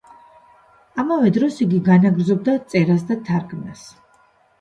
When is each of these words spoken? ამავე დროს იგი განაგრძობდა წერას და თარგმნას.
ამავე 1.01 1.31
დროს 1.35 1.59
იგი 1.65 1.81
განაგრძობდა 1.89 2.55
წერას 2.73 3.05
და 3.11 3.19
თარგმნას. 3.29 3.85